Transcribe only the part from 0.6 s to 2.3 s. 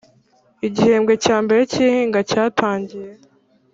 igihembwe cya mbere kihinga